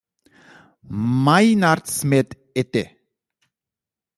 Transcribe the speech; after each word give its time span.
Maynard 0.89 1.85
Smith 1.87 2.33
et. 2.55 2.87